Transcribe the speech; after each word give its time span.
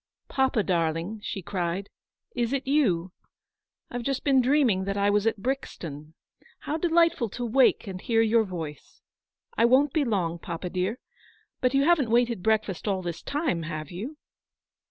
"Papa, 0.29 0.63
darling," 0.63 1.19
she 1.21 1.43
cried," 1.43 1.87
is 2.43 2.53
it 2.53 2.65
you? 2.65 3.11
I've 3.91 4.01
just 4.01 4.23
been 4.23 4.41
dreaming 4.41 4.85
that 4.85 4.97
I 4.97 5.11
was 5.11 5.27
at 5.27 5.37
Brixton. 5.43 6.15
How 6.61 6.75
delightful 6.75 7.29
to 7.29 7.45
wake 7.45 7.85
and 7.85 8.01
hear 8.01 8.23
your 8.23 8.43
voice. 8.43 9.03
I 9.59 9.65
won't 9.65 9.93
be 9.93 10.03
long, 10.03 10.39
papa 10.39 10.71
dear. 10.71 10.97
But 11.59 11.75
you 11.75 11.83
haven't 11.83 12.09
waited 12.09 12.41
breakfast 12.41 12.87
all 12.87 13.03
this 13.03 13.21
time, 13.21 13.61
have 13.61 13.89
vou 13.89 14.15